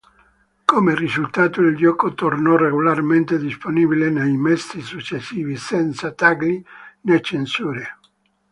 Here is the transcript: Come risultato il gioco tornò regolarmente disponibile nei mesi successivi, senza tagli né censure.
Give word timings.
Come 0.65 0.95
risultato 0.95 1.61
il 1.61 1.75
gioco 1.77 2.15
tornò 2.15 2.55
regolarmente 2.55 3.37
disponibile 3.37 4.09
nei 4.09 4.35
mesi 4.35 4.81
successivi, 4.81 5.55
senza 5.55 6.11
tagli 6.11 6.59
né 7.01 7.21
censure. 7.21 7.99